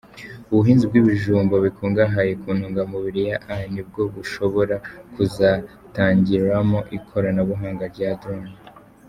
Ubuhinzi 0.51 0.83
bw’ibijumba 0.89 1.55
bikungahaye 1.65 2.31
ku 2.41 2.49
ntungamubiri 2.57 3.21
ya 3.29 3.37
A 3.53 3.55
nibwo 3.73 4.01
bushobora 4.15 4.75
kuzatangiriramo 5.13 6.79
ikoranabuhanga 6.97 7.85
rya 7.95 8.11
drone. 8.21 8.51